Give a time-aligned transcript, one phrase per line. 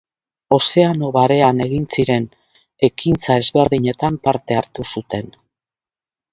[0.55, 2.25] Ozeano Barean egin ziren
[2.89, 5.33] ekintza ezberdinetan parte hartu zuten.